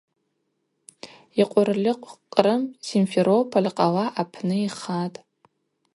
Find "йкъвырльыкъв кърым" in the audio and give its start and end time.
1.41-2.63